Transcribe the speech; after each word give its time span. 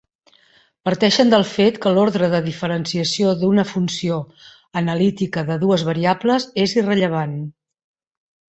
Parteixen 0.87 1.33
del 1.33 1.43
fet 1.49 1.77
que 1.83 1.91
l'ordre 1.97 2.29
de 2.31 2.39
diferenciació 2.47 3.35
d'una 3.43 3.67
funció 3.73 4.19
analítica 4.83 5.47
de 5.53 5.61
dues 5.67 5.87
variables 5.93 6.51
és 6.67 6.77
irrellevant. 6.83 7.41